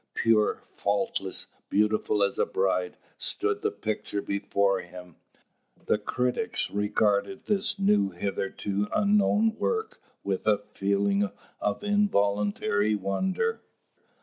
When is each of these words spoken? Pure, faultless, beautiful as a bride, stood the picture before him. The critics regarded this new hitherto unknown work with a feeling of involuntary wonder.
Pure, 0.15 0.63
faultless, 0.75 1.45
beautiful 1.69 2.23
as 2.23 2.39
a 2.39 2.45
bride, 2.47 2.97
stood 3.19 3.61
the 3.61 3.69
picture 3.69 4.19
before 4.19 4.79
him. 4.81 5.15
The 5.85 5.99
critics 5.99 6.71
regarded 6.71 7.41
this 7.41 7.77
new 7.77 8.09
hitherto 8.09 8.87
unknown 8.95 9.57
work 9.59 10.01
with 10.23 10.47
a 10.47 10.63
feeling 10.73 11.29
of 11.59 11.83
involuntary 11.83 12.95
wonder. 12.95 13.61